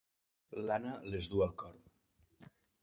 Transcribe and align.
L'Anna 0.69 0.95
les 1.11 1.31
du 1.35 1.45
al 1.49 1.55
cor. 1.63 1.79